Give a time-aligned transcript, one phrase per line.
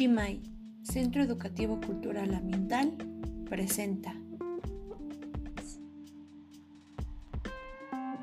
[0.00, 0.40] Chimay,
[0.82, 2.90] Centro Educativo Cultural Ambiental,
[3.50, 4.14] presenta.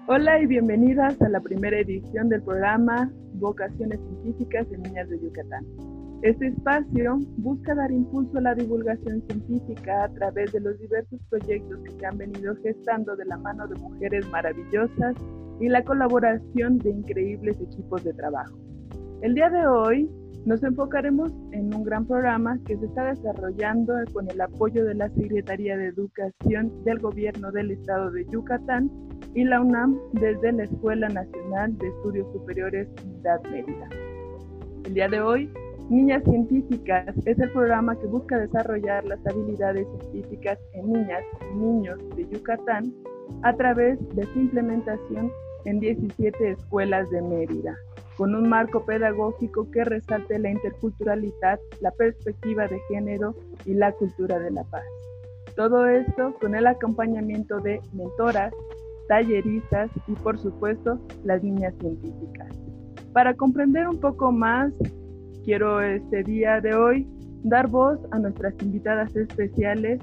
[0.08, 5.68] Hola y bienvenidas a la primera edición del programa Vocaciones Científicas de Niñas de Yucatán.
[6.24, 11.78] Este espacio busca dar impulso a la divulgación científica a través de los diversos proyectos
[11.84, 15.16] que se han venido gestando de la mano de mujeres maravillosas
[15.60, 18.58] y la colaboración de increíbles equipos de trabajo.
[19.22, 20.10] El día de hoy
[20.48, 25.10] nos enfocaremos en un gran programa que se está desarrollando con el apoyo de la
[25.10, 28.90] Secretaría de Educación del Gobierno del Estado de Yucatán
[29.36, 33.90] y la UNAM desde la Escuela Nacional de Estudios Superiores Unidad Mérida.
[34.86, 35.52] El día de hoy
[35.90, 42.00] Niñas Científicas es el programa que busca desarrollar las habilidades científicas en niñas y niños
[42.16, 42.94] de Yucatán
[43.44, 45.30] a través de su implementación
[45.66, 47.78] en 17 escuelas de Mérida,
[48.18, 54.40] con un marco pedagógico que resalte la interculturalidad, la perspectiva de género y la cultura
[54.40, 54.84] de la paz.
[55.56, 58.54] Todo esto con el acompañamiento de mentoras,
[59.08, 62.50] talleristas y por supuesto las niñas científicas.
[63.14, 64.74] Para comprender un poco más
[65.46, 67.08] quiero este día de hoy
[67.44, 70.02] dar voz a nuestras invitadas especiales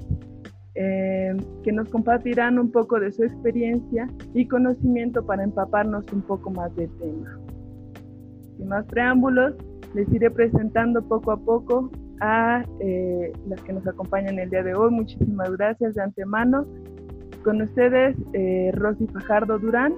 [0.73, 6.49] eh, que nos compartirán un poco de su experiencia y conocimiento para empaparnos un poco
[6.49, 7.44] más del tema.
[8.57, 9.53] Sin más preámbulos,
[9.93, 11.89] les iré presentando poco a poco
[12.21, 14.91] a eh, las que nos acompañan el día de hoy.
[14.91, 16.65] Muchísimas gracias de antemano.
[17.43, 19.93] Con ustedes, eh, Rosy Fajardo Durán,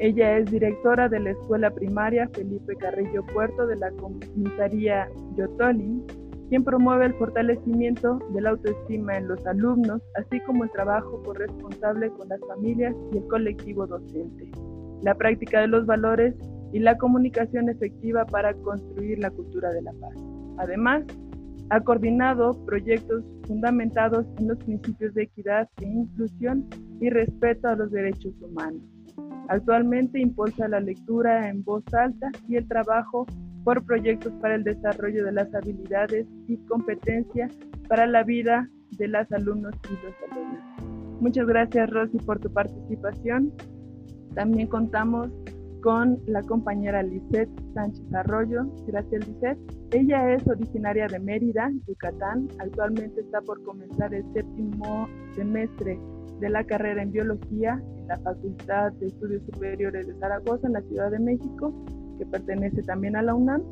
[0.00, 6.02] ella es directora de la Escuela Primaria Felipe Carrillo Puerto de la Comisaría Yotoli,
[6.48, 12.10] quien promueve el fortalecimiento de la autoestima en los alumnos, así como el trabajo corresponsable
[12.10, 14.50] con las familias y el colectivo docente,
[15.02, 16.34] la práctica de los valores
[16.74, 20.14] y la comunicación efectiva para construir la cultura de la paz.
[20.58, 21.04] Además,
[21.70, 26.68] ha coordinado proyectos fundamentados en los principios de equidad e inclusión
[27.00, 28.82] y respeto a los derechos humanos
[29.48, 33.26] Actualmente impulsa la lectura en voz alta y el trabajo
[33.62, 37.52] por proyectos para el desarrollo de las habilidades y competencias
[37.88, 41.20] para la vida de las alumnos y los alumnos.
[41.20, 43.52] Muchas gracias Rosy por tu participación.
[44.34, 45.30] También contamos
[45.84, 48.64] con la compañera Lisette Sánchez Arroyo.
[48.86, 49.58] Gracias Lisette.
[49.92, 52.48] Ella es originaria de Mérida, Yucatán.
[52.58, 55.06] Actualmente está por comenzar el séptimo
[55.36, 56.00] semestre
[56.40, 60.80] de la carrera en biología en la Facultad de Estudios Superiores de Zaragoza, en la
[60.80, 61.74] Ciudad de México,
[62.18, 63.62] que pertenece también a la UNAM,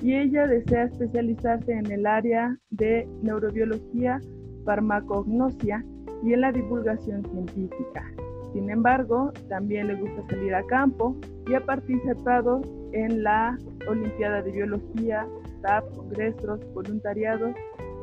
[0.00, 4.18] y ella desea especializarse en el área de neurobiología,
[4.64, 5.84] farmacognosia
[6.24, 8.02] y en la divulgación científica.
[8.52, 11.16] Sin embargo, también le gusta salir a campo
[11.46, 12.60] y ha participado
[12.92, 13.56] en la
[13.88, 17.54] Olimpiada de Biología, staff, congresos, voluntariados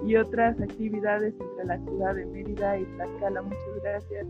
[0.06, 3.42] y otras actividades entre la ciudad de Mérida y Tlaxcala.
[3.42, 4.28] Muchas gracias,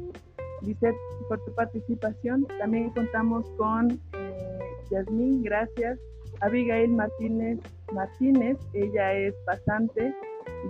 [0.61, 0.95] Lisette,
[1.27, 2.47] por tu participación.
[2.57, 5.99] También contamos con eh, Yasmín, gracias.
[6.41, 7.59] Abigail Martínez
[7.93, 10.13] Martínez, ella es pasante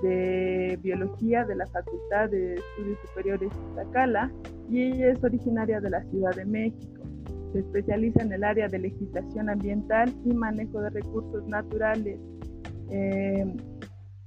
[0.01, 4.31] de biología de la Facultad de Estudios Superiores de Tlaxcala
[4.69, 7.03] y ella es originaria de la Ciudad de México.
[7.53, 12.19] Se especializa en el área de legislación ambiental y manejo de recursos naturales.
[12.89, 13.55] Eh,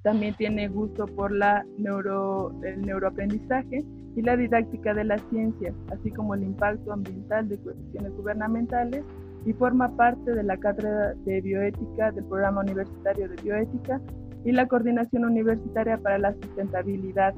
[0.02, 3.84] también tiene gusto por la neuro, el neuroaprendizaje
[4.16, 9.04] y la didáctica de las ciencias, así como el impacto ambiental de cuestiones gubernamentales
[9.44, 14.00] y forma parte de la cátedra de bioética del programa universitario de bioética
[14.44, 17.34] y la coordinación universitaria para la sustentabilidad,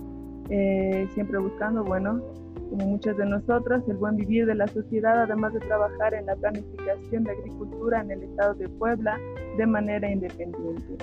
[0.51, 2.23] eh, siempre buscando, bueno,
[2.73, 6.35] como muchas de nosotros, el buen vivir de la sociedad, además de trabajar en la
[6.37, 9.19] planificación de agricultura en el estado de Puebla
[9.59, 10.97] de manera independiente.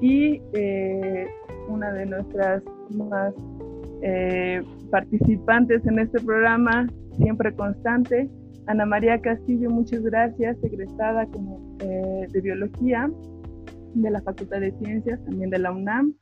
[0.00, 1.26] Y eh,
[1.68, 3.34] una de nuestras más
[4.02, 4.62] eh,
[4.92, 8.30] participantes en este programa, siempre constante,
[8.68, 13.10] Ana María Castillo, muchas gracias, egresada como eh, de Biología
[13.94, 16.14] de la Facultad de Ciencias, también de la UNAM,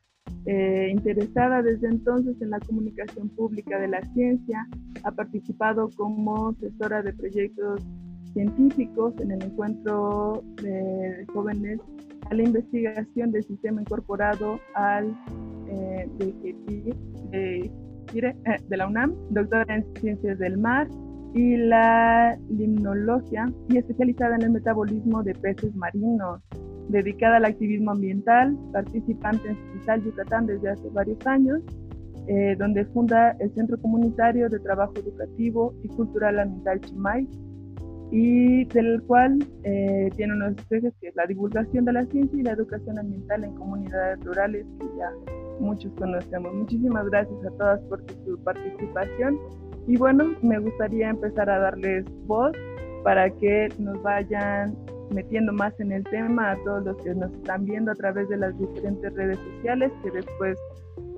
[0.91, 4.67] interesada desde entonces en la comunicación pública de la ciencia,
[5.05, 7.83] ha participado como asesora de proyectos
[8.33, 11.81] científicos en el encuentro de jóvenes
[12.31, 15.17] a la investigación del sistema incorporado al
[15.71, 16.95] eh, de,
[17.31, 17.71] de,
[18.69, 20.89] de, la UNAM, doctora en ciencias del mar
[21.35, 26.41] y la limnología y especializada en el metabolismo de peces marinos,
[26.89, 31.61] dedicada al activismo ambiental, participante en Cisal Yucatán desde hace varios años,
[32.27, 37.29] eh, donde funda el Centro Comunitario de Trabajo Educativo y Cultural Ambiental Chimay,
[38.11, 42.43] y del cual eh, tiene unos ejes que es la divulgación de la ciencia y
[42.43, 45.11] la educación ambiental en comunidades rurales, que ya
[45.61, 46.55] muchos conocemos.
[46.55, 49.39] Muchísimas gracias a todas por su participación
[49.87, 52.53] y bueno, me gustaría empezar a darles voz
[53.05, 54.77] para que nos vayan
[55.11, 58.37] metiendo más en el tema a todos los que nos están viendo a través de
[58.37, 60.59] las diferentes redes sociales que después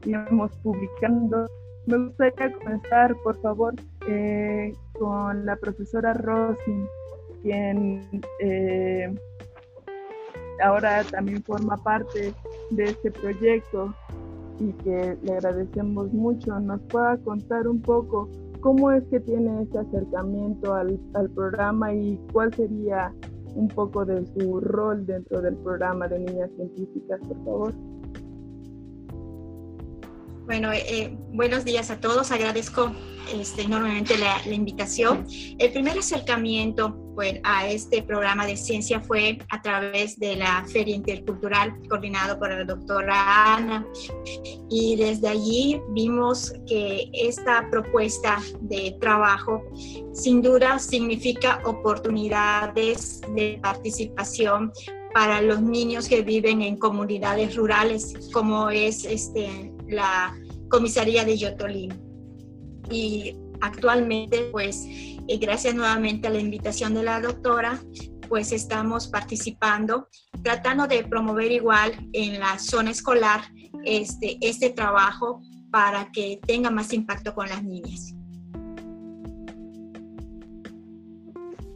[0.05, 1.47] iremos publicando.
[1.87, 3.75] Me gustaría comenzar, por favor,
[4.07, 6.87] eh, con la profesora Rosin,
[7.43, 8.09] quien
[8.41, 9.13] eh,
[10.63, 12.35] ahora también forma parte
[12.71, 13.95] de este proyecto
[14.59, 16.61] y que le agradecemos mucho.
[16.61, 18.29] Nos pueda contar un poco
[18.61, 23.13] cómo es que tiene este acercamiento al, al programa y cuál sería
[23.55, 27.75] un poco de su rol dentro del programa de niñas científicas, por favor.
[30.51, 32.33] Bueno, eh, eh, buenos días a todos.
[32.33, 32.91] Agradezco
[33.33, 35.25] este, enormemente la, invitación.
[35.61, 40.97] El primer acercamiento pues, a este programa de ciencia fue a través de la Feria
[40.97, 43.87] Intercultural coordinado por la doctora Ana.
[44.69, 49.63] Y desde allí vimos que esta propuesta de trabajo
[50.13, 54.73] sin duda significa oportunidades de participación
[55.15, 60.37] para los niños que viven en comunidades rurales, como es este, la
[60.71, 61.93] comisaría de Yotolín.
[62.91, 67.79] Y actualmente, pues, eh, gracias nuevamente a la invitación de la doctora,
[68.29, 70.09] pues estamos participando,
[70.43, 73.43] tratando de promover igual en la zona escolar
[73.85, 78.15] este, este trabajo para que tenga más impacto con las niñas.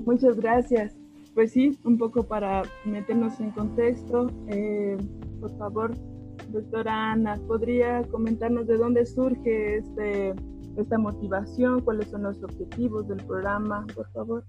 [0.00, 0.94] Muchas gracias.
[1.34, 4.96] Pues sí, un poco para meternos en contexto, eh,
[5.40, 5.96] por favor,
[6.54, 10.34] Doctora Ana, ¿podría comentarnos de dónde surge este,
[10.76, 11.80] esta motivación?
[11.80, 14.44] ¿Cuáles son los objetivos del programa, por favor?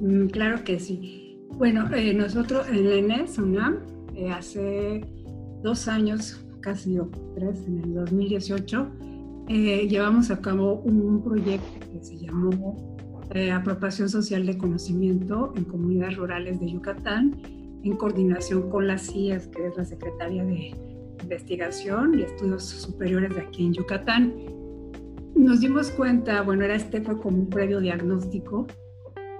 [0.00, 1.36] Mm, claro que sí.
[1.58, 3.78] Bueno, eh, nosotros en la ENES, UNAM,
[4.14, 5.00] eh, hace
[5.64, 6.98] dos años, casi
[7.34, 8.86] tres, en el 2018,
[9.48, 12.96] eh, llevamos a cabo un proyecto que se llamó
[13.52, 17.34] Apropiación Social de Conocimiento en Comunidades Rurales de Yucatán,
[17.82, 20.74] en coordinación con las CIES, que es la Secretaría de
[21.24, 24.34] investigación y estudios superiores de aquí en Yucatán.
[25.34, 28.66] Nos dimos cuenta, bueno, era este fue como un previo diagnóstico,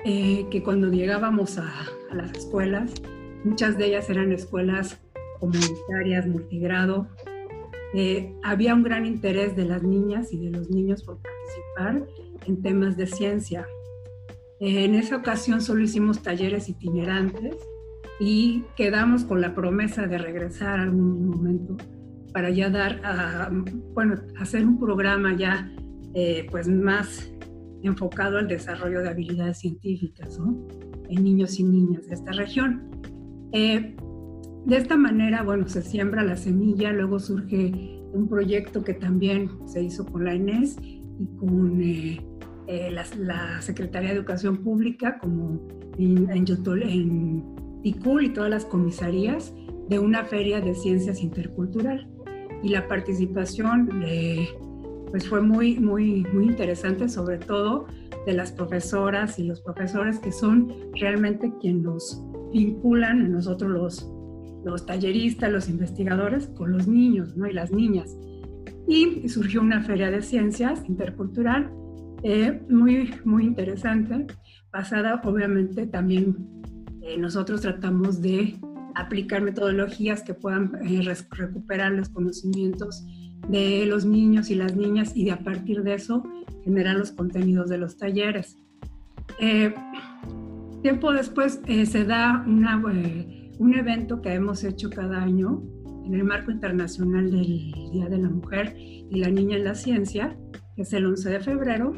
[0.05, 1.71] eh, que cuando llegábamos a,
[2.13, 2.93] las escuelas,
[3.45, 5.01] muchas de ellas eran escuelas
[5.41, 7.09] comunitarias, multigrado,
[7.95, 12.07] eh, había un gran interés de las niñas y de los niños por participar
[12.47, 13.67] en temas de ciencia.
[14.61, 17.57] Eh, en esa ocasión solo hicimos talleres itinerantes
[18.21, 21.77] y quedamos con la promesa de regresar algún momento
[22.33, 23.51] para ya dar, a,
[23.95, 25.71] bueno, hacer un programa ya
[26.15, 27.31] eh, pues más
[27.83, 30.67] enfocado al desarrollo de habilidades científicas ¿no?
[31.09, 32.91] en niños y niñas de esta región.
[33.53, 33.95] Eh,
[34.67, 39.83] de esta manera, bueno, se siembra la semilla, luego surge un proyecto que también se
[39.83, 45.61] hizo con la ENES y con eh, la, Secretaría de Educación Pública, como
[45.99, 46.47] en, en,
[46.83, 47.55] en
[47.85, 49.55] y todas las comisarías
[49.89, 52.09] de una feria de ciencias intercultural.
[52.63, 53.91] Y la participación
[55.11, 57.87] pues fue muy, muy, muy interesante, sobre todo
[58.27, 64.11] de las profesoras y los profesores que son realmente quienes nos vinculan a nosotros los,
[64.65, 67.47] los talleristas, los investigadores, con los niños ¿no?
[67.47, 68.17] y las niñas.
[68.89, 71.71] Y surgió una feria de ciencias intercultural
[72.23, 74.27] eh, muy, muy interesante,
[74.73, 76.64] basada obviamente también
[77.07, 78.57] eh, nosotros tratamos de
[78.95, 83.05] aplicar metodologías que puedan eh, recuperar los conocimientos
[83.49, 86.23] de los niños y las niñas y de a partir de eso
[86.65, 88.57] generar los contenidos de los talleres.
[89.39, 89.75] Eh,
[90.81, 95.63] tiempo después se da un evento que hemos hecho cada año
[96.07, 100.39] en el marco internacional del Día de la Mujer y la Niña en la Ciencia,
[100.75, 101.93] que es el 11 de febrero,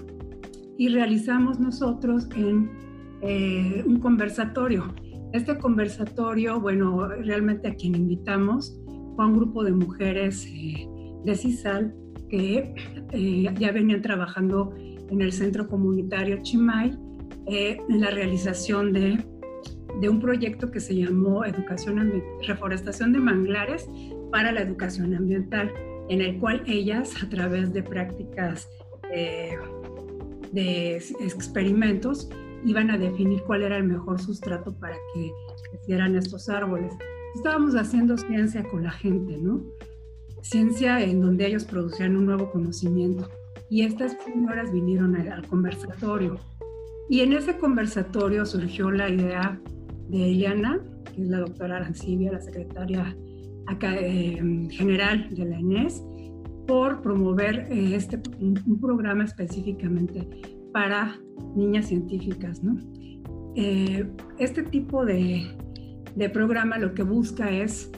[0.76, 2.85] y realizamos nosotros en
[3.22, 4.94] eh, un conversatorio.
[5.32, 8.78] Este conversatorio, bueno, realmente a quien invitamos
[9.14, 10.86] fue a un grupo de mujeres eh,
[11.24, 11.94] de CISAL
[12.28, 12.74] que
[13.12, 16.96] eh, ya venían trabajando en el centro comunitario Chimay
[17.48, 19.24] en la realización de,
[20.00, 23.88] de, un proyecto que se llamó Educación Reforestación de Manglares
[24.32, 25.72] para la Educación Ambiental,
[26.08, 28.68] en el cual ellas, a través de prácticas
[30.52, 32.28] de experimentos,
[32.66, 35.32] iban a definir cuál era el mejor sustrato para que
[35.70, 36.92] crecieran estos árboles.
[37.34, 39.62] Estábamos haciendo ciencia con la gente, ¿no?
[40.42, 43.28] Ciencia en donde ellos producían un nuevo conocimiento.
[43.70, 46.38] Y estas señoras vinieron al conversatorio.
[47.08, 49.60] Y en ese conversatorio surgió la idea
[50.08, 50.80] de Eliana,
[51.14, 53.16] que es la doctora Arancibia, la secretaria
[53.82, 56.02] eh, general de la ENES,
[56.66, 60.28] por promover eh, este, un, programa específicamente
[60.76, 61.18] para
[61.54, 62.62] niñas científicas.
[62.62, 62.76] ¿no?
[63.54, 64.06] Eh,
[64.36, 65.46] este tipo de,
[66.14, 67.90] de, programa lo que busca es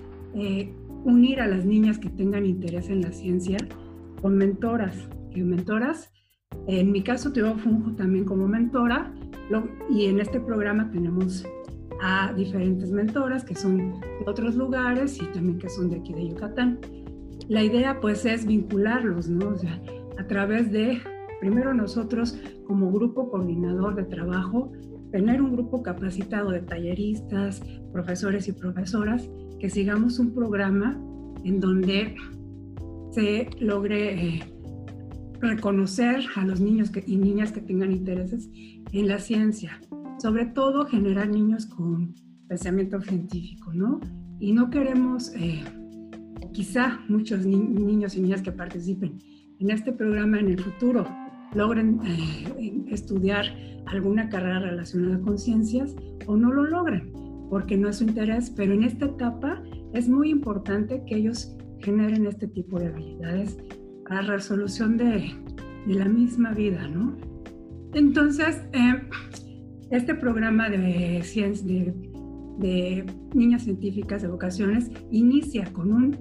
[1.02, 3.58] unir a las niñas que tengan interés en la ciencia
[4.22, 6.12] con mentoras, que mentoras,
[6.68, 9.12] en mi caso yo funjo también como mentora
[9.90, 11.44] y en este programa tenemos
[12.00, 16.28] a diferentes mentoras que son de otros lugares y también que son de aquí de
[16.28, 16.78] Yucatán.
[17.48, 19.48] La idea pues es vincularlos, ¿no?
[19.48, 19.82] O sea,
[20.16, 21.00] a través de,
[21.40, 24.72] primero nosotros como grupo coordinador de trabajo,
[25.10, 29.28] tener un grupo capacitado de talleristas, profesores y profesoras,
[29.58, 31.00] que sigamos un programa
[31.44, 32.14] en donde
[33.12, 34.40] se logre eh,
[35.40, 38.50] reconocer a los niños y niñas que tengan intereses
[38.92, 39.80] en la ciencia,
[40.18, 42.14] sobre todo generar niños con
[42.48, 44.00] pensamiento científico, ¿no?
[44.40, 45.62] Y no queremos, eh,
[46.52, 49.18] quizá muchos niños y niñas que participen
[49.58, 51.04] en este programa en el futuro
[51.54, 53.46] logren eh, estudiar
[53.86, 55.94] alguna carrera relacionada con ciencias
[56.26, 57.12] o no lo logren,
[57.48, 59.62] porque no es su interés, pero en esta etapa
[59.94, 63.56] es muy importante que ellos generen este tipo de habilidades
[64.08, 65.32] para resolución de,
[65.86, 67.16] la misma vida, ¿no?
[67.94, 69.08] Entonces, eh,
[69.90, 71.94] este programa de, ciencia, de,
[72.58, 76.18] de, niñas científicas de vocaciones inicia con un,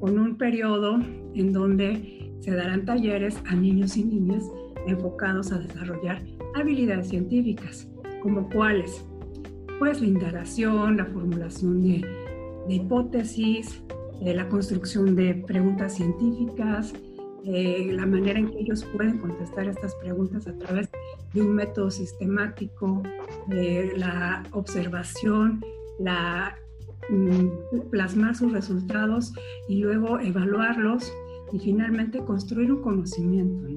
[0.00, 0.98] con un periodo
[1.34, 4.44] en donde se darán talleres a niños y niñas
[4.86, 6.22] enfocados a desarrollar
[6.54, 7.88] habilidades científicas,
[8.22, 9.04] como cuáles,
[9.78, 12.04] pues la indagación, la formulación de,
[12.68, 13.82] hipótesis,
[14.20, 16.94] la construcción de preguntas científicas,
[17.44, 20.88] eh, la manera en que ellos pueden contestar estas preguntas a través
[21.34, 23.02] de un método sistemático,
[23.50, 25.60] eh, la observación,
[25.98, 26.56] la,
[27.10, 29.32] mm, plasmar sus resultados
[29.68, 31.12] y luego evaluarlos
[31.52, 33.68] y finalmente construir un conocimiento.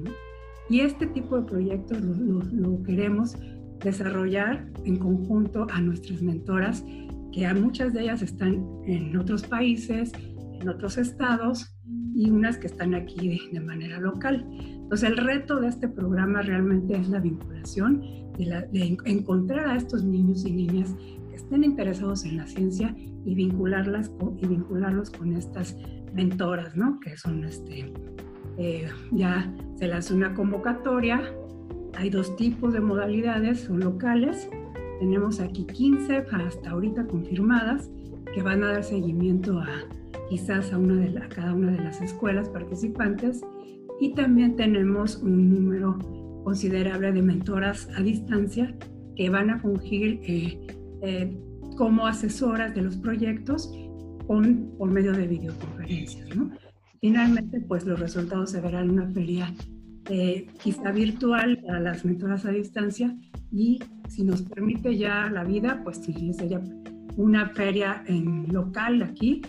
[0.68, 3.36] Y este tipo de proyectos lo, queremos
[3.84, 6.84] desarrollar en conjunto a nuestras mentoras,
[7.32, 10.12] que muchas de ellas están en otros países,
[10.60, 11.76] en otros estados,
[12.16, 14.44] y unas que están aquí de, manera local.
[14.50, 18.00] Entonces el reto de este programa realmente es la vinculación,
[18.38, 20.94] de, encontrar a estos niños y niñas
[21.28, 22.94] que estén interesados en la ciencia
[23.24, 25.76] y, vincularlas y vincularlos con estas
[26.14, 26.98] mentoras, ¿no?
[27.00, 27.92] Que son, este,
[28.58, 31.22] eh, ya se las una convocatoria,
[31.94, 34.48] hay dos tipos de modalidades, son locales,
[35.00, 37.90] tenemos aquí 15 hasta ahorita confirmadas
[38.34, 39.68] que van a dar seguimiento a
[40.28, 40.78] quizás a,
[41.28, 43.42] cada una de las escuelas participantes.
[44.00, 45.98] Y también tenemos un número
[46.44, 48.74] considerable de mentoras a distancia
[49.16, 50.60] que van a fungir eh,
[51.02, 51.36] eh,
[51.76, 53.72] como asesoras de los proyectos
[54.26, 56.28] por medio de videoconferencias.
[57.00, 59.52] Finalmente, pues los resultados se verán en una feria
[60.08, 63.16] eh, quizá virtual para las mentoras a distancia
[63.50, 66.60] y si nos permite ya la vida, pues sería
[67.16, 69.42] una feria en local aquí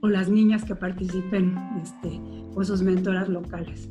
[0.00, 2.20] o las niñas que participen este,
[2.54, 3.88] con sus mentoras locales.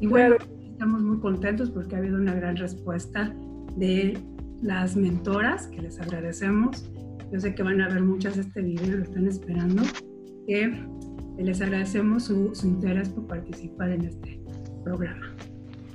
[0.00, 0.36] Y bueno,
[0.72, 3.34] estamos muy contentos porque ha habido una gran respuesta
[3.76, 4.18] de
[4.62, 6.90] las mentoras, que les agradecemos.
[7.32, 9.82] Yo sé que van a ver muchas de este video, lo están esperando,
[10.46, 10.72] que
[11.44, 14.40] les agradecemos su, interés por participar en este
[14.84, 15.34] programa.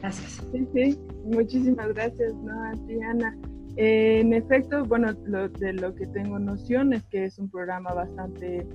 [0.01, 0.43] Gracias.
[0.51, 3.37] Sí, sí, muchísimas gracias, ¿no, Adriana?
[3.77, 8.65] Eh, en efecto, bueno, de lo que tengo noción es que es un programa bastante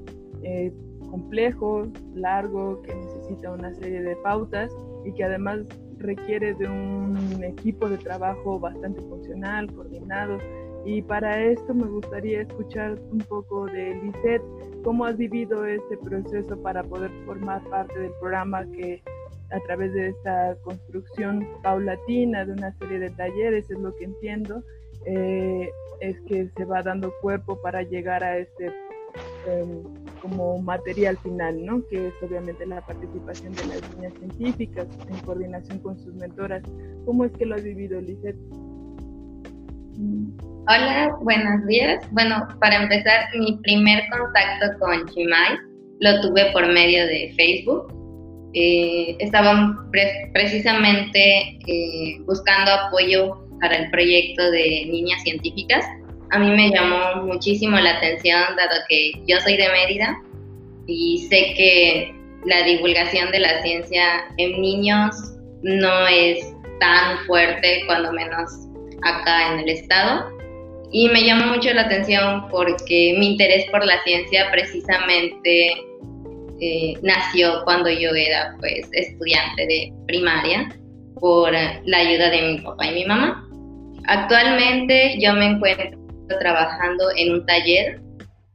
[0.42, 0.72] eh,
[1.10, 4.70] complejo, largo, que necesita una serie de pautas
[5.04, 5.60] y que además
[5.98, 10.38] requiere de un equipo de trabajo bastante funcional, coordinado.
[10.84, 14.42] Y para esto me gustaría escuchar un poco de Lisette,
[14.82, 19.02] cómo has vivido este proceso para poder formar parte del programa que
[19.50, 24.62] a través de esta construcción paulatina de una serie de talleres, es lo que entiendo,
[25.04, 25.68] eh,
[26.00, 28.72] es que se va dando cuerpo para llegar a este
[29.46, 29.82] Em,
[30.20, 31.82] como material final, ¿no?
[31.86, 36.62] Que es obviamente la participación de las niñas científicas en coordinación con sus mentoras.
[37.06, 38.36] ¿Cómo es que lo has vivido, Lizeth?
[40.68, 42.04] Hola, buenos días.
[42.12, 45.58] Bueno, para empezar, mi primer contacto con Chimay
[46.00, 47.92] lo tuve por medio de Facebook.
[48.54, 49.90] Eh, estaban
[50.32, 55.84] precisamente eh, buscando apoyo para el proyecto de niñas científicas
[56.30, 60.16] a mí me llamó muchísimo la atención, dado que yo soy de Mérida
[60.86, 62.14] y sé que
[62.46, 65.14] la divulgación de la ciencia en niños
[65.62, 68.48] no es tan fuerte, cuando menos
[69.04, 70.30] acá en el estado.
[70.92, 75.72] Y me llama mucho la atención porque mi interés por la ciencia precisamente
[76.60, 80.68] eh, nació cuando yo era pues estudiante de primaria
[81.20, 83.46] por la ayuda de mi papá y mi mamá.
[84.06, 85.98] Actualmente yo me encuentro
[86.40, 88.00] trabajando en un taller,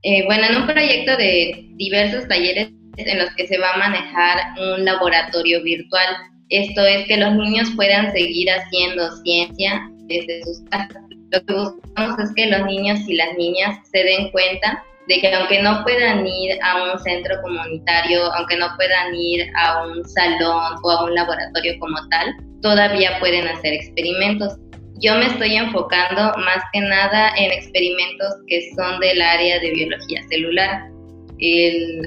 [0.04, 4.38] eh, bueno, en un proyecto de diversos talleres en los que se va a manejar
[4.60, 6.08] un laboratorio virtual.
[6.50, 11.04] Esto es que los niños puedan seguir haciendo ciencia desde sus casas.
[11.32, 15.34] Lo que buscamos es que los niños y las niñas se den cuenta de que
[15.34, 20.76] aunque no puedan ir a un centro comunitario, aunque no puedan ir a un salón
[20.84, 24.56] o a un laboratorio como tal, todavía pueden hacer experimentos.
[25.02, 30.22] Yo me estoy enfocando más que nada en experimentos que son del área de biología
[30.30, 30.90] celular.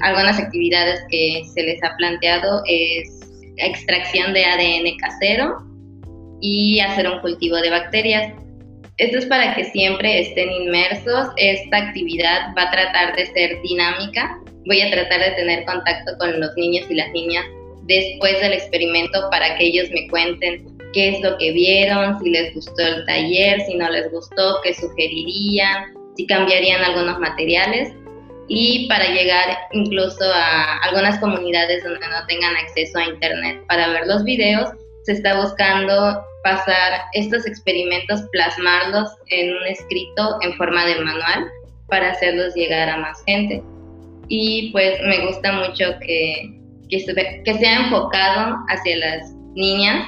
[0.01, 3.19] algunas actividades que se les ha planteado es
[3.57, 5.68] extracción de ADN casero
[6.41, 8.33] y hacer un cultivo de bacterias.
[8.97, 11.27] Esto es para que siempre estén inmersos.
[11.37, 14.39] Esta actividad va a tratar de ser dinámica.
[14.65, 17.45] Voy a tratar de tener contacto con los niños y las niñas
[17.83, 22.53] después del experimento para que ellos me cuenten qué es lo que vieron, si les
[22.53, 27.93] gustó el taller, si no les gustó, qué sugerirían, si cambiarían algunos materiales
[28.49, 34.07] y para llegar incluso a algunas comunidades donde no tengan acceso a internet para ver
[34.07, 34.69] los videos,
[35.03, 41.45] se está buscando pasar estos experimentos, plasmarlos en un escrito en forma de manual
[41.87, 43.63] para hacerlos llegar a más gente.
[44.27, 50.07] Y pues me gusta mucho que, que, que sea enfocado hacia las niñas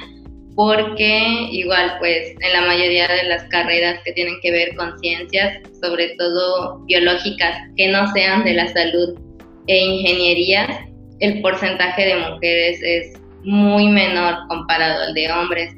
[0.54, 5.58] porque igual pues en la mayoría de las carreras que tienen que ver con ciencias,
[5.82, 9.18] sobre todo biológicas, que no sean de la salud
[9.66, 10.86] e ingeniería,
[11.20, 15.74] el porcentaje de mujeres es muy menor comparado al de hombres.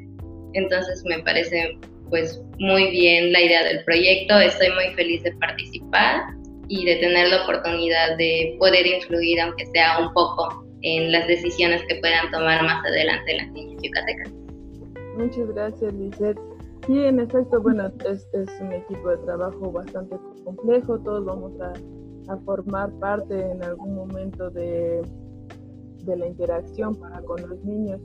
[0.55, 1.77] Entonces me parece
[2.09, 6.21] pues muy bien la idea del proyecto, estoy muy feliz de participar
[6.67, 11.81] y de tener la oportunidad de poder influir, aunque sea un poco, en las decisiones
[11.87, 14.31] que puedan tomar más adelante las niñas yucatecas.
[15.17, 16.37] Muchas gracias, Lizeth.
[16.85, 21.73] Sí, en efecto, bueno, es, es, un equipo de trabajo bastante complejo, todos vamos a,
[22.31, 25.01] a formar parte en algún momento de,
[26.03, 27.99] de la interacción para con los niños.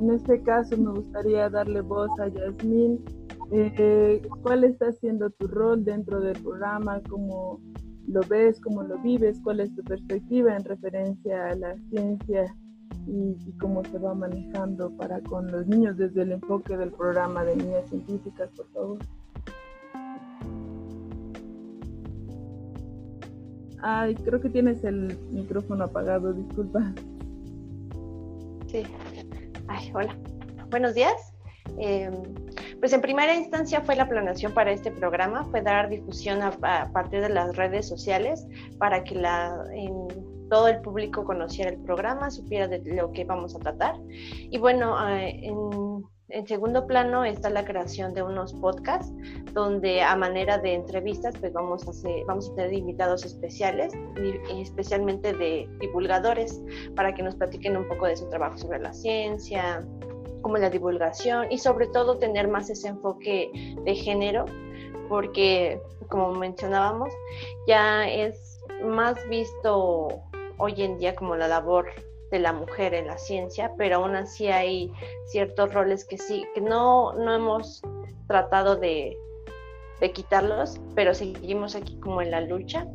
[0.00, 3.04] En este caso me gustaría darle voz a Yasmín.
[3.52, 7.00] Eh, ¿Cuál está siendo tu rol dentro del programa?
[7.08, 7.60] ¿Cómo
[8.08, 8.60] lo ves?
[8.60, 9.40] ¿Cómo lo vives?
[9.42, 12.54] ¿Cuál es tu perspectiva en referencia a la ciencia
[13.06, 17.44] y, y, cómo se va manejando para con los niños desde el enfoque del programa
[17.44, 18.98] de niñas científicas, por favor?
[23.82, 26.94] Ay, creo que tienes el micrófono apagado, disculpa.
[28.68, 28.84] Sí.
[29.68, 30.16] Ay, hola.
[30.70, 31.32] Buenos días.
[31.78, 32.10] Eh,
[32.80, 36.50] pues en primera instancia fue la planeación para este programa, fue dar difusión a,
[36.92, 38.46] partir de las redes sociales
[38.78, 39.14] para que
[40.50, 43.96] todo el público conociera el programa, supiera de lo que vamos a tratar.
[44.08, 49.12] Y bueno, eh, en, en, segundo plano está la creación de unos podcasts
[49.52, 53.92] donde a manera de entrevistas pues vamos a, hacer, vamos a tener invitados especiales,
[54.50, 56.62] especialmente de divulgadores,
[56.96, 59.86] para que nos platiquen un poco de su trabajo sobre la ciencia,
[60.42, 63.50] como la divulgación y sobre todo tener más ese enfoque
[63.84, 64.46] de género,
[65.08, 67.12] porque como mencionábamos,
[67.66, 70.08] ya es más visto
[70.58, 71.86] hoy en día como la labor
[72.32, 74.90] de la mujer en la ciencia, pero aún así hay
[75.26, 77.82] ciertos roles que sí, que no, no hemos
[78.26, 79.16] tratado de,
[80.00, 82.88] de quitarlos, pero seguimos aquí como en la lucha.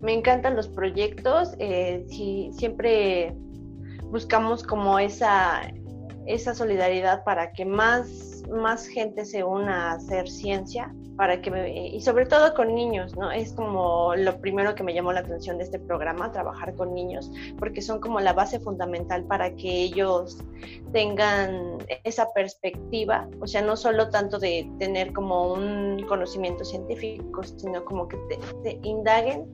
[0.00, 3.34] Me encantan los proyectos, eh, si, siempre
[4.04, 5.60] buscamos como esa,
[6.26, 12.00] esa solidaridad para que más, más gente se una a hacer ciencia para que y
[12.00, 13.30] sobre todo con niños, ¿no?
[13.30, 17.30] Es como lo primero que me llamó la atención de este programa, trabajar con niños,
[17.58, 20.38] porque son como la base fundamental para que ellos
[20.94, 27.84] tengan esa perspectiva, o sea, no solo tanto de tener como un conocimiento científico, sino
[27.84, 28.16] como que
[28.62, 29.44] te, indaguen,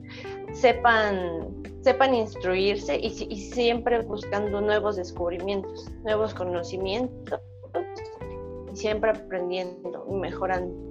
[0.53, 7.41] sepan, sepan instruirse y, y siempre buscando nuevos descubrimientos, nuevos conocimientos
[8.71, 10.87] y siempre aprendiendo y mejorando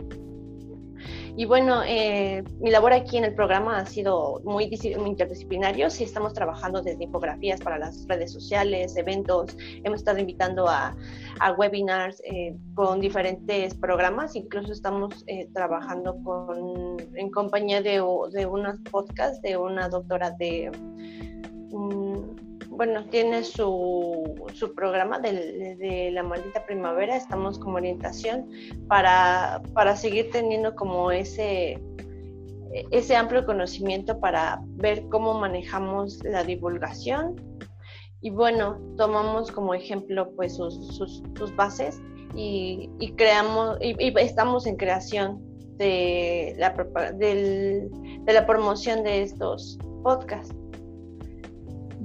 [1.37, 4.70] y bueno, eh, mi labor aquí en el programa ha sido muy,
[5.07, 5.90] interdisciplinario.
[5.90, 9.55] Sí estamos trabajando desde infografías para las redes sociales, eventos.
[9.85, 10.96] Hemos estado invitando a,
[11.59, 14.35] webinars eh, con diferentes programas.
[14.35, 20.72] Incluso estamos eh, trabajando con, en compañía de, de unos podcasts de una doctora de...
[22.77, 28.51] Bueno, tiene su, su programa de, la maldita primavera, estamos como orientación
[28.87, 31.81] para, para seguir teniendo como ese,
[32.91, 37.37] ese amplio conocimiento para ver cómo manejamos la divulgación.
[38.21, 42.03] Y bueno, tomamos como ejemplo pues sus, sus, sus bases
[42.35, 45.41] y, y creamos, y, y, estamos en creación
[45.79, 46.75] de la,
[47.15, 47.89] del,
[48.21, 50.55] de la promoción de estos podcasts.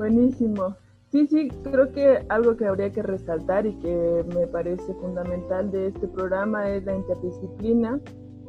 [0.02, 0.76] Buenísimo.
[1.12, 5.90] Sí, sí, creo que algo que habría que resaltar y que me parece fundamental de
[5.90, 8.00] este programa es la interdisciplina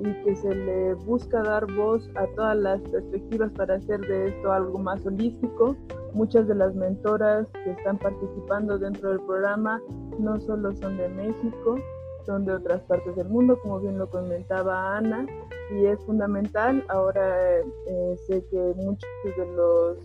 [0.01, 4.51] y que se le busca dar voz a todas las perspectivas para hacer de esto
[4.51, 5.77] algo más holístico.
[6.15, 9.79] Muchas de las mentoras que están participando dentro del programa
[10.19, 11.77] no solo son de México,
[12.25, 15.27] son de otras partes del mundo, como bien lo comentaba Ana,
[15.71, 16.83] y es fundamental.
[16.89, 19.99] Ahora eh, sé que muchos de los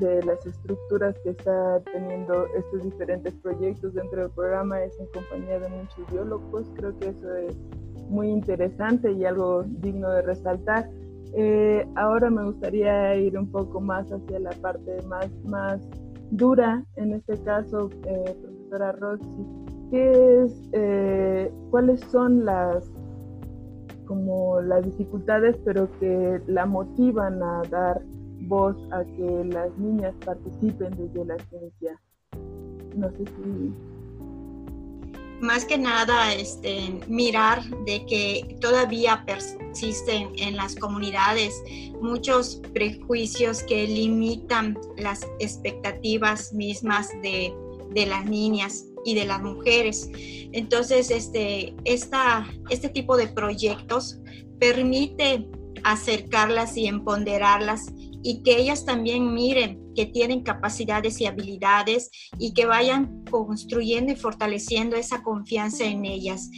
[0.00, 5.58] de las estructuras que está teniendo estos diferentes proyectos dentro del programa es en compañía
[5.60, 6.70] de muchos biólogos.
[6.74, 7.56] Creo que eso es
[8.08, 10.90] muy interesante y algo digno de resaltar.
[11.34, 15.80] Eh, ahora me gustaría ir un poco más hacia la parte más, más
[16.30, 19.46] dura, en este caso, eh, profesora Roxy.
[19.90, 22.90] ¿Qué es, eh, ¿Cuáles son las
[24.06, 28.02] como las dificultades, pero que la motivan a dar
[28.46, 32.00] voz a que las niñas participen desde la ciencia.
[32.96, 33.72] No sé si...
[35.40, 41.62] Más que nada, este, mirar de que todavía persisten en las comunidades
[42.00, 47.52] muchos prejuicios que limitan las expectativas mismas de,
[47.90, 50.10] de las niñas y de las mujeres.
[50.52, 54.20] Entonces, este, esta, este tipo de proyectos
[54.58, 55.46] permite
[55.82, 57.92] acercarlas y empoderarlas
[58.24, 64.16] y que ellas también miren que tienen capacidades y habilidades y que vayan construyendo y
[64.16, 66.50] fortaleciendo esa confianza en ellas.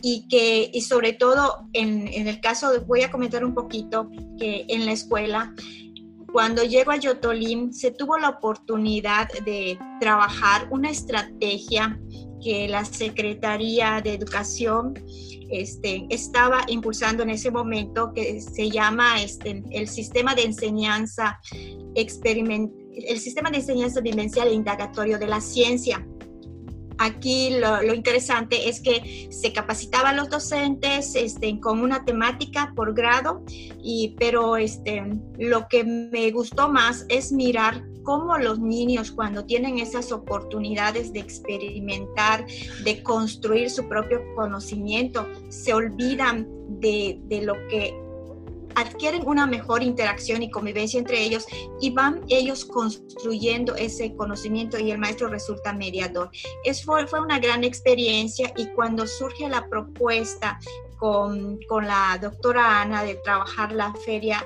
[0.00, 4.08] Y que, y sobre todo, en, en el caso, de, voy a comentar un poquito
[4.38, 5.52] que en la escuela,
[6.32, 11.98] cuando llego a Yotolim, se tuvo la oportunidad de trabajar una estrategia
[12.42, 14.94] que la Secretaría de Educación
[15.50, 21.40] este, estaba impulsando en ese momento, que se llama este, el sistema de enseñanza
[23.06, 26.06] el sistema de enseñanza vivencial e indagatorio de la ciencia.
[27.00, 33.44] Aquí lo, interesante es que se capacitaban los docentes este, con una temática por grado,
[33.80, 35.04] y, pero este,
[35.38, 41.20] lo que me gustó más es mirar cómo los niños cuando tienen esas oportunidades de
[41.20, 42.46] experimentar,
[42.82, 46.48] de construir su propio conocimiento, se olvidan
[46.80, 47.94] de, de lo que
[48.76, 51.44] adquieren una mejor interacción y convivencia entre ellos
[51.82, 56.30] y van ellos construyendo ese conocimiento y el maestro resulta mediador.
[56.64, 60.58] Es, fue, fue una gran experiencia y cuando surge la propuesta
[60.96, 64.42] con, con la doctora Ana de trabajar la feria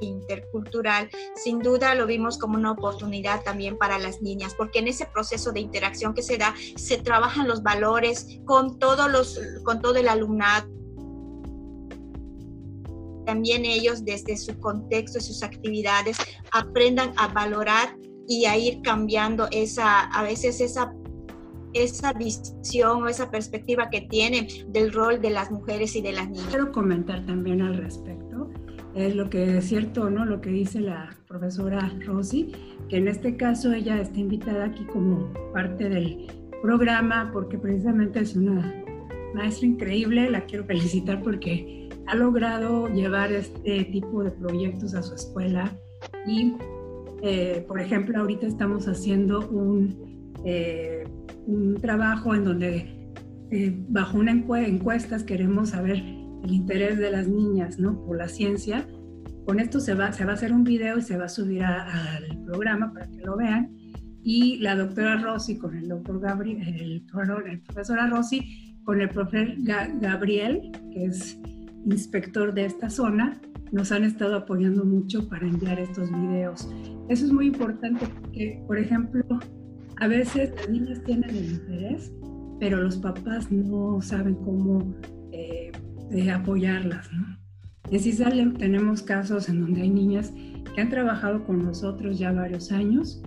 [0.00, 5.06] intercultural, sin duda lo vimos como una oportunidad también para las niñas, porque en ese
[5.06, 9.96] proceso de interacción que se da, se trabajan los valores con todos los, con todo
[9.96, 10.76] el alumnado
[13.26, 16.16] también ellos desde su contexto y sus actividades
[16.52, 17.96] aprendan a valorar
[18.28, 20.94] y a ir cambiando esa, a veces esa
[21.74, 26.30] esa visión o esa perspectiva que tienen del rol de las mujeres y de las
[26.30, 26.46] niñas.
[26.48, 28.25] Quiero comentar también al respecto
[28.96, 30.24] es lo que es cierto, ¿no?
[30.24, 32.52] Lo que dice la profesora Rosy,
[32.88, 36.26] que en este caso ella está invitada aquí como parte del
[36.62, 38.74] programa porque precisamente es una
[39.34, 45.14] maestra increíble, la quiero felicitar porque ha logrado llevar este tipo de proyectos a su
[45.14, 45.76] escuela
[46.26, 46.54] y,
[47.22, 51.04] eh, por ejemplo, ahorita estamos haciendo un, eh,
[51.46, 52.96] un trabajo en donde
[53.50, 56.02] eh, bajo una encuestas queremos saber
[56.46, 58.04] el interés de las niñas ¿no?
[58.04, 58.86] por la ciencia.
[59.44, 61.62] Con esto se va, se va a hacer un video y se va a subir
[61.62, 63.70] al programa para que lo vean.
[64.22, 67.04] Y la doctora Rossi con el doctor Gabriel, el,
[67.46, 69.54] el profesor Rossi con el profesor
[70.00, 71.38] Gabriel, que es
[71.84, 73.40] inspector de esta zona,
[73.72, 76.68] nos han estado apoyando mucho para enviar estos videos.
[77.08, 79.24] Eso es muy importante porque, por ejemplo,
[79.98, 82.12] a veces las niñas tienen el interés,
[82.58, 84.94] pero los papás no saben cómo
[85.32, 85.70] eh,
[86.10, 87.12] de apoyarlas.
[87.12, 87.36] ¿no?
[87.90, 90.32] En CISAL tenemos casos en donde hay niñas
[90.74, 93.22] que han trabajado con nosotros ya varios años,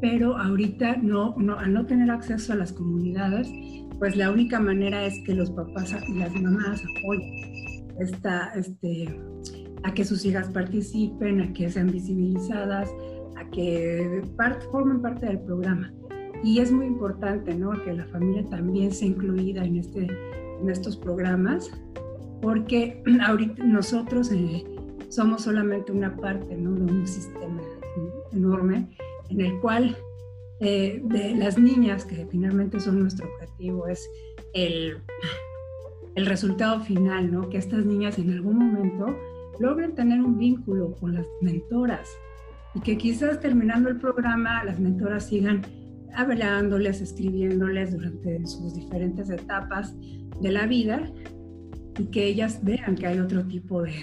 [0.00, 3.48] pero ahorita no, no, al no tener acceso a las comunidades,
[3.98, 7.58] pues la única manera es que los papás y las mamás apoyen
[7.98, 9.14] esta, este,
[9.82, 12.88] a que sus hijas participen, a que sean visibilizadas,
[13.36, 14.22] a que
[14.70, 15.92] formen parte del programa.
[16.44, 17.70] Y es muy importante ¿no?
[17.84, 20.06] que la familia también sea incluida en, este,
[20.60, 21.70] en estos programas,
[22.40, 24.64] porque ahorita nosotros eh,
[25.08, 26.72] somos solamente una parte ¿no?
[26.72, 27.62] de un sistema
[28.32, 28.88] enorme
[29.30, 29.96] en el cual
[30.60, 34.08] eh, de las niñas, que finalmente son nuestro objetivo, es
[34.54, 34.98] el,
[36.14, 37.48] el resultado final, ¿no?
[37.48, 39.16] que estas niñas en algún momento
[39.60, 42.08] logren tener un vínculo con las mentoras
[42.74, 45.62] y que quizás terminando el programa las mentoras sigan
[46.14, 49.94] hablándoles, escribiéndoles durante sus diferentes etapas
[50.40, 51.10] de la vida
[51.98, 53.94] y que ellas vean que hay otro tipo de,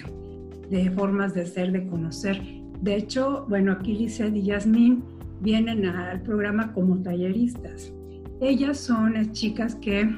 [0.70, 2.40] de formas de ser, de conocer.
[2.80, 5.02] De hecho, bueno, aquí Lizeth y Yasmín
[5.40, 7.92] vienen al programa como talleristas.
[8.40, 10.08] Ellas son chicas que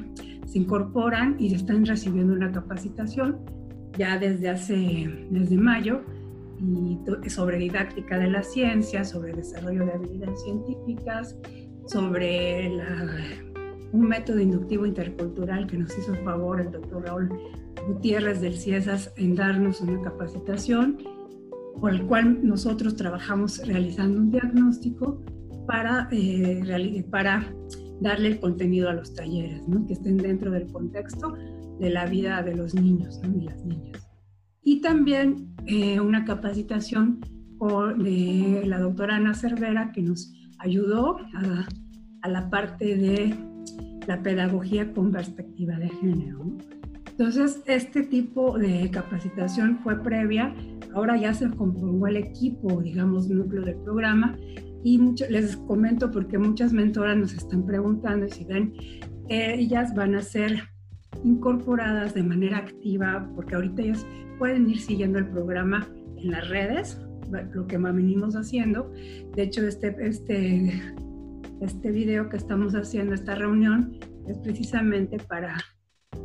[0.45, 3.37] se incorporan y están recibiendo una capacitación
[3.97, 6.01] ya desde hace, desde mayo,
[6.61, 11.37] y sobre didáctica de la ciencia, sobre desarrollo de habilidades científicas,
[11.87, 12.71] sobre
[13.91, 17.29] un método inductivo intercultural que nos hizo favor el doctor Raúl
[17.89, 20.99] Gutiérrez del CIESAS en darnos una capacitación,
[21.81, 25.23] por el cual nosotros trabajamos realizando un diagnóstico
[25.65, 27.51] para, eh, para
[27.99, 29.87] darle el contenido a los talleres, ¿no?
[29.87, 31.33] que estén dentro del contexto
[31.79, 34.07] de la vida de los niños y las niñas.
[34.61, 37.19] Y también eh, una capacitación
[37.97, 43.35] de la doctora Ana Cervera que nos ayudó a, la parte de
[44.07, 46.45] la pedagogía con perspectiva de género.
[47.19, 50.55] Entonces, este tipo de capacitación fue previa,
[50.93, 54.37] ahora ya se conformó el equipo, digamos, núcleo del programa,
[54.85, 54.97] y
[55.29, 58.73] les comento porque muchas mentoras nos están preguntando si ven,
[59.27, 60.63] ellas van a ser
[61.25, 67.01] incorporadas de manera activa, porque ahorita ellas pueden ir siguiendo el programa en las redes,
[67.51, 68.93] lo que venimos haciendo.
[69.35, 70.71] De hecho, este, este,
[71.59, 75.57] este video que estamos haciendo, esta reunión, es precisamente para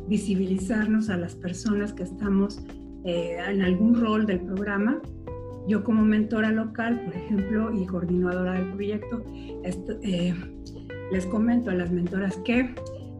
[0.08, 2.60] visibilizarnos a las personas que estamos
[3.04, 5.00] eh, en algún rol del programa.
[5.66, 9.24] Yo como mentora local, por ejemplo, y coordinadora del proyecto,
[10.02, 10.34] eh,
[11.10, 12.74] les comento a las mentoras que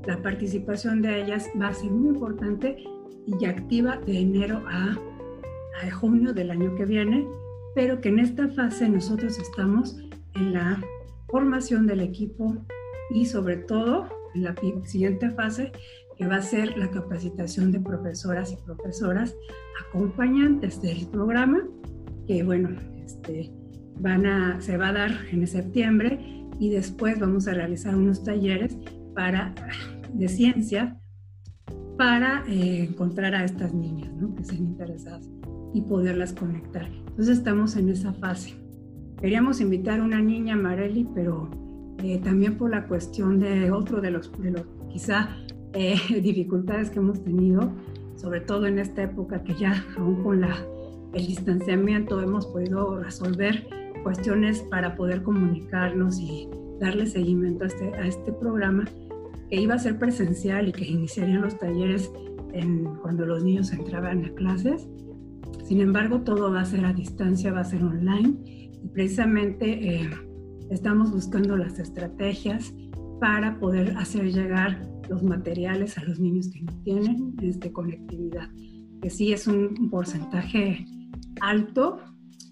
[0.06, 2.84] la participación de ellas va a ser muy importante
[3.26, 4.98] y activa de enero a,
[5.82, 7.26] a junio del año que viene,
[7.74, 9.96] pero que en esta fase nosotros estamos
[10.34, 10.82] en la
[11.28, 12.54] formación del equipo
[13.10, 15.72] y sobre todo en la siguiente fase
[16.16, 19.34] que va a ser la capacitación de profesoras y profesoras
[19.88, 21.62] acompañantes del programa,
[22.26, 22.70] que bueno,
[23.04, 23.50] este,
[23.98, 26.20] van a, se va a dar en septiembre
[26.58, 28.76] y después vamos a realizar unos talleres
[29.14, 29.54] para
[30.12, 31.00] de ciencia
[31.96, 34.34] para eh, encontrar a estas niñas ¿no?
[34.34, 35.28] que estén interesadas
[35.72, 36.86] y poderlas conectar.
[36.86, 38.54] Entonces estamos en esa fase.
[39.20, 41.50] Queríamos invitar a una niña, Marely, pero
[42.02, 45.36] eh, también por la cuestión de otro de los, de los quizá
[45.74, 47.72] eh, dificultades que hemos tenido,
[48.16, 50.56] sobre todo en esta época que ya aún con la,
[51.12, 53.66] el distanciamiento hemos podido resolver
[54.02, 56.48] cuestiones para poder comunicarnos y
[56.80, 58.84] darle seguimiento a este, a este programa
[59.50, 62.10] que iba a ser presencial y que iniciarían los talleres
[62.52, 64.88] en, cuando los niños entraban a clases.
[65.64, 70.10] Sin embargo, todo va a ser a distancia, va a ser online y precisamente eh,
[70.70, 72.74] estamos buscando las estrategias
[73.24, 78.50] para poder hacer llegar los materiales a los niños que no tienen este, conectividad,
[79.00, 80.84] que sí es un, porcentaje
[81.40, 82.00] alto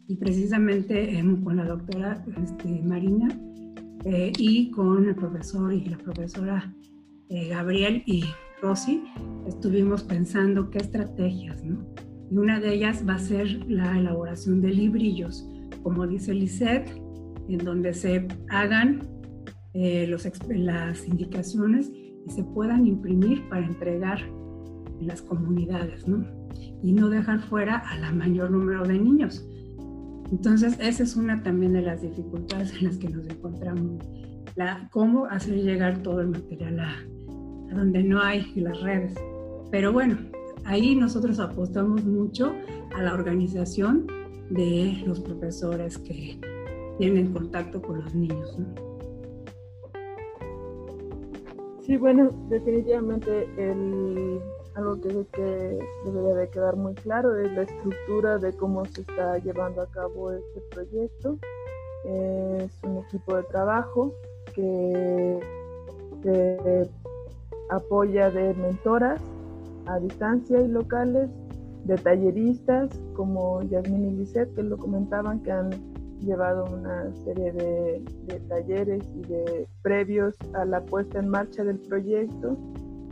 [0.08, 3.28] y precisamente eh, con la doctora este, Marina
[4.06, 6.74] eh, y con el profesor y la profesora
[7.28, 8.24] eh, Gabriel y
[8.62, 9.04] Rosy
[9.46, 11.84] estuvimos pensando qué estrategias, ¿no?
[12.30, 15.46] Y una de ellas va a ser la elaboración de librillos,
[15.82, 16.98] como dice Lisette,
[17.50, 19.12] en donde se hagan
[19.74, 24.18] eh, los, las indicaciones y se puedan imprimir para entregar
[25.00, 26.24] en las comunidades, ¿no?
[26.82, 29.46] Y no dejar fuera a la mayor número de niños.
[30.30, 34.02] Entonces, esa es una también de las dificultades en las que nos encontramos.
[34.56, 36.96] La, cómo hacer llegar todo el material a,
[37.74, 39.14] donde no hay las redes.
[39.70, 40.18] Pero bueno,
[40.64, 42.52] ahí nosotros apostamos mucho
[42.94, 44.06] a la organización
[44.50, 46.38] de los profesores que
[46.98, 48.58] tienen contacto con los niños.
[51.84, 54.40] Sí, bueno, definitivamente el
[54.74, 59.38] algo que, que debería de quedar muy claro es la estructura de cómo se está
[59.38, 61.38] llevando a cabo este proyecto.
[62.04, 64.14] Es un equipo de trabajo
[64.54, 65.40] que
[66.22, 66.90] se
[67.70, 69.20] apoya de mentoras
[69.86, 71.28] a distancia y locales,
[71.84, 75.70] de talleristas como Yasmin y Lisette, que lo comentaban, que han
[76.22, 78.02] llevado una serie de,
[78.48, 82.56] talleres y de previos a la puesta en marcha del proyecto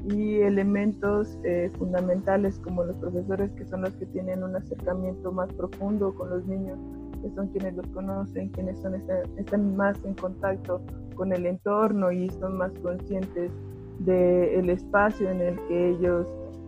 [0.09, 5.53] y elementos eh, fundamentales como los profesores que son los que tienen un acercamiento más
[5.53, 6.79] profundo con los niños,
[7.23, 8.95] que son quienes los conocen, quienes son,
[9.37, 10.81] están más en contacto
[11.15, 13.53] con el entorno y son más conscientes
[13.99, 16.27] del espacio en el que ellos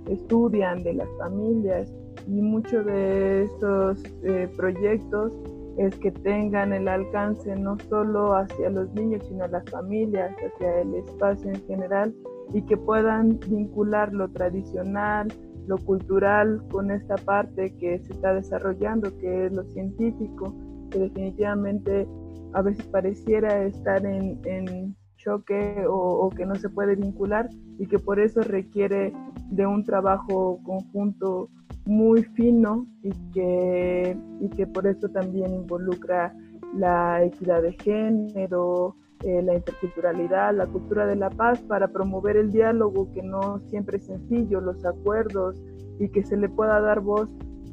[0.09, 1.93] estudian, de las familias.
[2.27, 5.33] Y muchos de estos eh, proyectos
[5.79, 10.81] es que tengan el alcance no solo hacia los niños, sino a las familias, hacia
[10.81, 12.15] el espacio en general
[12.53, 15.29] y que puedan vincular lo tradicional,
[15.67, 20.55] lo cultural con esta parte que se está desarrollando, que es lo científico,
[20.91, 22.07] que definitivamente
[22.53, 28.19] a veces pareciera estar en, choque o, que no se puede vincular y que por
[28.19, 29.13] eso requiere
[29.51, 31.49] de un trabajo conjunto
[31.85, 36.35] muy fino y que, y que por eso también involucra
[36.75, 42.51] la equidad de género, eh, la interculturalidad, la cultura de la paz para promover el
[42.51, 45.63] diálogo que no siempre es sencillo, los acuerdos
[46.01, 47.29] y que se le pueda dar voz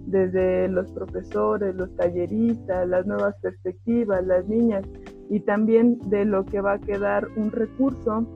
[0.05, 4.83] desde los profesores, los talleristas, las nuevas perspectivas, las niñas
[5.29, 8.27] y también de lo que va a quedar un recurso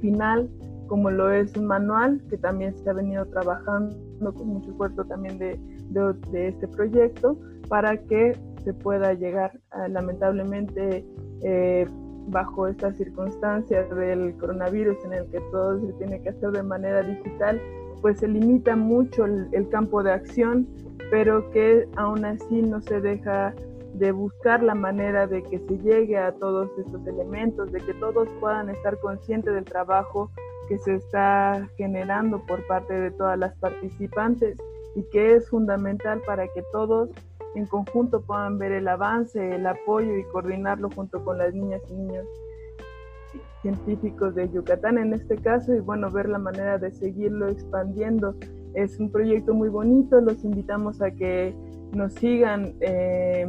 [0.00, 0.48] final
[0.86, 3.96] como lo es un manual que también se ha venido trabajando
[4.34, 5.58] con mucho esfuerzo también de,
[6.30, 7.36] de, este proyecto
[7.68, 11.04] para que se pueda llegar lamentablemente
[11.42, 11.86] eh,
[12.28, 17.02] bajo estas circunstancias del coronavirus en el que todo se tiene que hacer de manera
[17.02, 17.60] digital,
[18.00, 20.66] pues se limita mucho el, el campo de acción,
[21.10, 23.54] pero que aún así no se deja
[23.94, 28.28] de buscar la manera de que se llegue a todos estos elementos, de que todos
[28.40, 30.30] puedan estar conscientes del trabajo
[30.68, 34.56] que se está generando por parte de todas las participantes
[34.94, 37.10] y que es fundamental para que todos
[37.54, 41.94] en conjunto puedan ver el avance, el apoyo y coordinarlo junto con las niñas y
[41.94, 42.26] niños
[43.62, 48.34] científicos de Yucatán en este caso y bueno, ver la manera de seguirlo expandiendo.
[48.74, 51.54] Es un proyecto muy bonito, los invitamos a que
[51.92, 53.46] nos sigan eh,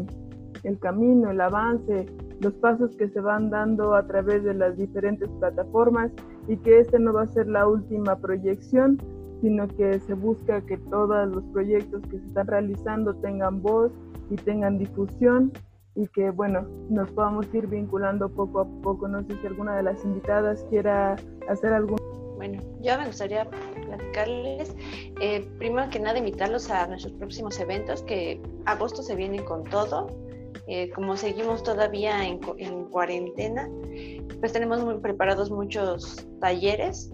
[0.64, 2.06] el camino, el avance,
[2.40, 6.12] los pasos que se van dando a través de las diferentes plataformas
[6.48, 9.00] y que este no va a ser la última proyección,
[9.42, 13.92] sino que se busca que todos los proyectos que se están realizando tengan voz
[14.30, 15.52] y tengan difusión
[15.96, 19.08] y que, bueno, nos podamos ir vinculando poco a poco.
[19.08, 21.16] No sé si alguna de las invitadas quiera
[21.48, 21.98] hacer algún...
[22.36, 24.76] Bueno, yo me gustaría platicarles,
[25.22, 30.25] eh, primero que nada, invitarlos a nuestros próximos eventos, que agosto se viene con todo.
[30.68, 33.70] Eh, como seguimos todavía en, en, cuarentena,
[34.40, 37.12] pues tenemos muy preparados muchos talleres.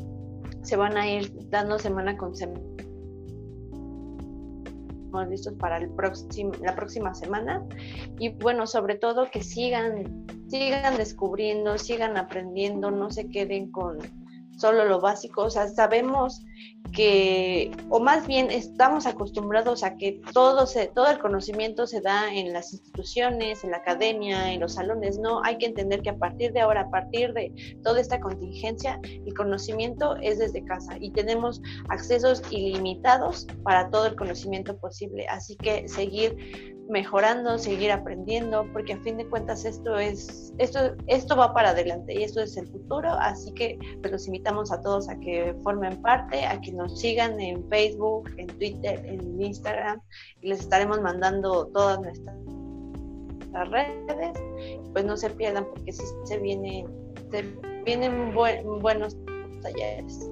[0.64, 2.72] Se van a ir dando semana con semana
[5.30, 7.66] listos para el próximo, la próxima semana
[8.20, 13.98] y bueno, sobre todo que sigan, sigan descubriendo, sigan aprendiendo, no se queden con
[14.58, 16.46] solo lo básico, o sea, sabemos
[16.94, 22.34] que, o más bien estamos acostumbrados a que todo, se, todo el conocimiento se da
[22.34, 26.17] en las instituciones, en la academia, en los salones, no, hay que entender que a
[26.17, 31.12] partir de ahora, a partir de toda esta contingencia, el conocimiento es desde casa y
[31.12, 36.36] tenemos accesos ilimitados para todo el conocimiento posible, así que seguir
[36.91, 42.13] mejorando, seguir aprendiendo, porque a fin de cuentas esto es, esto, esto va para adelante
[42.13, 46.02] y esto es el futuro, así que pues los invitamos a todos a que formen
[46.02, 50.01] parte, a que nos sigan en Facebook, en Twitter, en Instagram,
[50.41, 52.38] y les estaremos mandando todas nuestras
[53.69, 54.38] redes,
[54.93, 56.86] pues no se pierdan porque sí se vienen,
[57.31, 57.43] se
[57.86, 59.17] vienen buenos
[59.62, 60.29] talleres.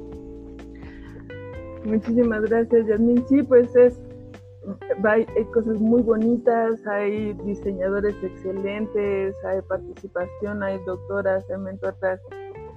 [1.86, 3.26] Muchísimas gracias, Yasmin.
[3.28, 4.00] Sí, pues es
[5.04, 12.20] hay, cosas muy bonitas, hay diseñadores excelentes, hay participación, hay doctoras, hay mentoras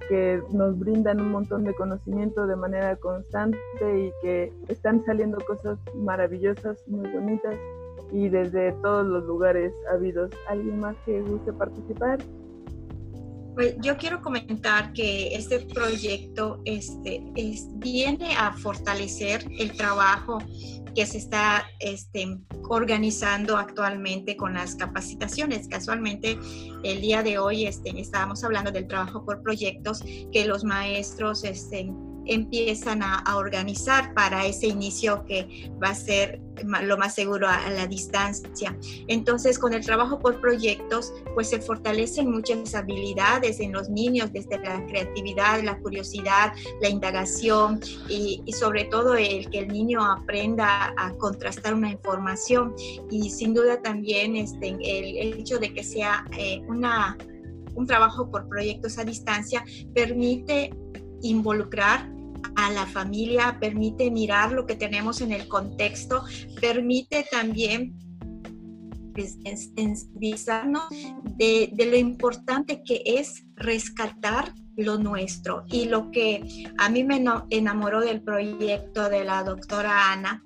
[0.09, 5.79] que nos brindan un montón de conocimiento de manera constante y que están saliendo cosas
[5.95, 7.55] maravillosas, muy bonitas
[8.13, 10.31] y desde todos los lugares habidos.
[10.49, 12.19] ¿Alguien más que guste participar?
[13.55, 20.39] Pues yo quiero comentar que este proyecto este, es, viene a fortalecer el trabajo
[20.95, 22.39] que se está este,
[22.69, 25.69] organizando actualmente con las capacitaciones.
[25.69, 26.39] Casualmente,
[26.83, 31.93] el día de hoy este, estábamos hablando del trabajo por proyectos que los maestros este,
[32.27, 36.41] empiezan a, organizar para ese inicio que va a ser
[36.83, 38.77] lo más seguro a, la distancia.
[39.09, 44.59] Entonces, con el trabajo por proyectos, pues se fortalecen muchas habilidades en los niños, desde
[44.59, 51.13] la creatividad, la curiosidad, la indagación y, sobre todo el que el niño aprenda a
[51.15, 52.75] contrastar una información
[53.11, 57.17] y sin duda también este, el, hecho de que sea eh, una,
[57.75, 59.65] un trabajo por proyectos a distancia
[59.95, 60.71] permite
[61.23, 62.11] involucrar
[62.57, 66.25] a la familia, permite mirar lo que tenemos en el contexto,
[66.61, 67.95] permite también
[69.15, 70.85] sensibilizarnos
[71.37, 75.65] de, de lo importante que es rescatar lo nuestro.
[75.69, 80.43] Y lo que a mí me enamoró del proyecto de la doctora Ana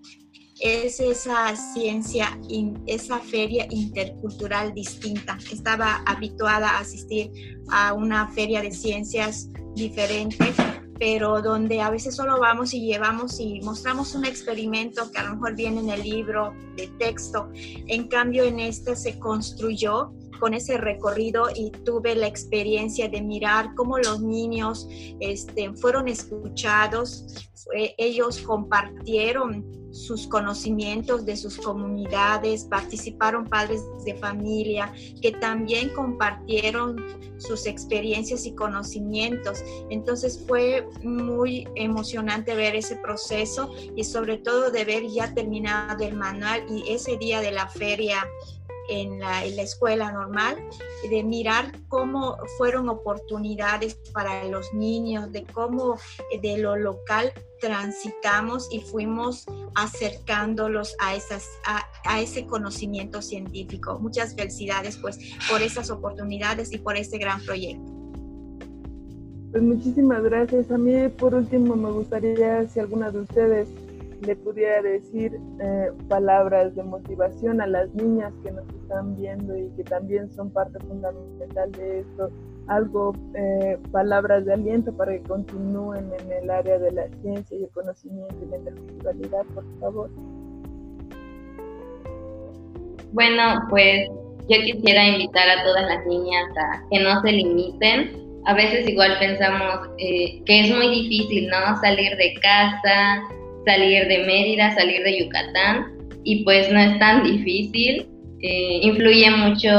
[0.61, 2.39] es esa ciencia,
[2.87, 5.39] esa feria intercultural distinta.
[5.53, 7.31] Estaba habituada a asistir
[7.69, 10.55] a una feria de ciencias diferente
[10.99, 15.35] pero donde a veces solo vamos y llevamos y mostramos un experimento que a lo
[15.35, 17.51] mejor viene en el libro de texto.
[17.55, 23.75] En cambio, en este se construyó con ese recorrido y tuve la experiencia de mirar
[23.75, 24.89] cómo los niños
[25.21, 27.27] este, fueron escuchados,
[27.99, 29.65] ellos compartieron
[29.97, 36.97] sus conocimientos de sus comunidades, participaron padres de familia que también compartieron
[37.39, 39.65] sus experiencias y conocimientos.
[39.91, 46.15] Entonces fue muy emocionante ver ese proceso y sobre todo de ver ya terminado el
[46.15, 48.27] manual y ese día de la feria
[48.89, 50.57] en la, escuela normal,
[51.11, 55.97] de mirar cómo fueron oportunidades para los niños, de cómo
[56.33, 63.99] eh, de lo local transitamos y fuimos acercándolos a, esas, a, ese conocimiento científico.
[63.99, 65.19] Muchas felicidades pues
[65.51, 67.93] por esas oportunidades y por este gran proyecto.
[69.53, 70.71] Pues muchísimas gracias.
[70.71, 73.69] A mí por último me gustaría si alguna de ustedes
[74.23, 79.69] le pudiera decir eh, palabras de motivación a las niñas que nos están viendo y
[79.77, 82.31] que también son parte fundamental de esto,
[82.69, 87.65] algo, eh, palabras de aliento para que continúen en el área de la ciencia y
[87.65, 90.11] el conocimiento y la interculturalidad, por favor.
[93.13, 94.09] Bueno, pues
[94.49, 98.27] yo quisiera invitar a todas las niñas a que no se limiten.
[98.47, 101.81] A veces igual pensamos eh, que es muy difícil, ¿no?
[101.81, 103.23] Salir de casa,
[103.67, 105.87] salir de Mérida, salir de Yucatán
[106.25, 108.09] y pues no es tan difícil.
[108.41, 109.71] Eh, influye mucho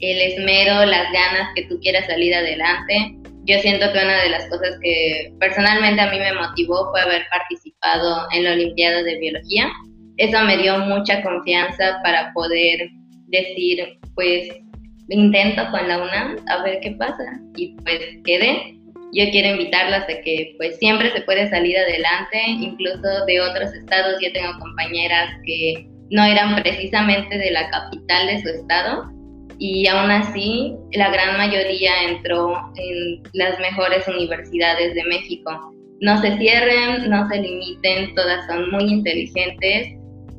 [0.00, 3.16] el esmero, las ganas que tú quieras salir adelante.
[3.44, 7.22] Yo siento que una de las cosas que personalmente a mí me motivó fue haber
[7.30, 9.68] participado en la Olimpiada de Biología.
[10.16, 12.90] Eso me dio mucha confianza para poder
[13.28, 14.48] decir, pues
[15.08, 17.40] intento con la UNAM a ver qué pasa.
[17.56, 18.79] Y pues quedé
[19.12, 24.14] yo quiero invitarlas a que pues siempre se puede salir adelante, incluso de otros estados.
[24.22, 29.10] Yo tengo compañeras que no eran precisamente de la capital de su estado
[29.58, 35.74] y aún así la gran mayoría entró en las mejores universidades de México.
[36.00, 39.88] No se cierren, no se limiten, todas son muy inteligentes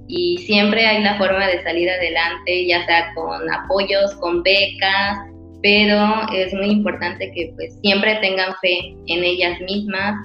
[0.07, 5.19] y siempre hay la forma de salir adelante, ya sea con apoyos, con becas,
[5.61, 5.97] pero
[6.33, 10.15] es muy importante que pues siempre tengan fe en ellas mismas,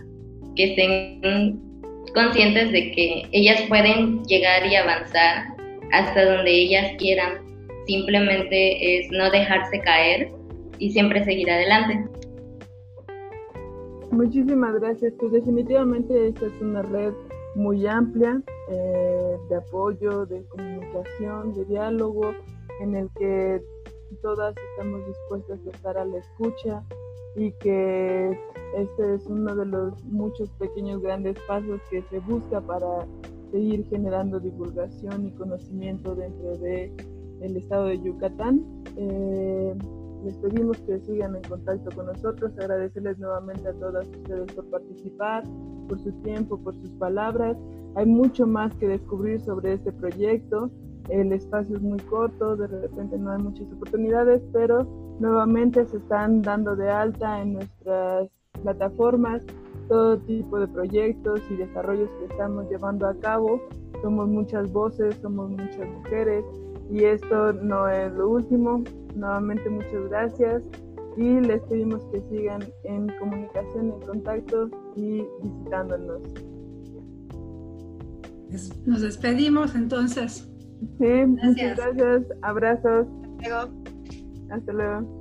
[0.55, 1.61] que estén
[2.15, 5.49] conscientes de que ellas pueden llegar y avanzar
[5.93, 7.45] hasta donde ellas quieran.
[7.87, 10.31] Simplemente es no dejarse caer
[10.79, 12.05] y siempre seguir adelante.
[14.11, 15.13] Muchísimas gracias.
[15.19, 17.13] Pues definitivamente esta es una red
[17.55, 22.35] muy amplia eh, de apoyo, de comunicación, de diálogo,
[22.81, 23.61] en el que
[24.17, 26.83] todas estamos dispuestas a estar a la escucha
[27.37, 28.39] y que
[28.77, 33.07] este es uno de los muchos pequeños grandes pasos que se busca para
[33.51, 36.93] seguir generando divulgación y conocimiento dentro de
[37.41, 38.65] el estado de Yucatán.
[38.97, 39.75] Eh,
[40.25, 45.45] les pedimos que sigan en contacto con nosotros, agradecerles nuevamente a todas ustedes por participar,
[45.89, 47.57] por su tiempo, por sus palabras.
[47.95, 50.71] Hay mucho más que descubrir sobre este proyecto
[51.09, 54.85] el espacio es muy corto, de repente no hay muchas oportunidades, pero
[55.21, 58.29] nuevamente se están dando de alta en nuestras
[58.63, 59.43] plataformas
[59.89, 63.61] todo tipo de proyectos y desarrollos que estamos llevando a cabo.
[64.03, 66.45] Somos muchas voces, somos muchas mujeres
[66.91, 68.83] y esto no es lo último.
[69.15, 70.63] Nuevamente muchas gracias
[71.17, 76.21] y les pedimos que sigan en comunicación, en contacto y visitándonos.
[78.85, 80.56] Nos despedimos entonces.
[80.99, 82.23] Sí, muchas gracias.
[82.43, 83.07] Abrazos.
[83.39, 83.71] Hasta luego.
[84.51, 85.16] Hasta luego.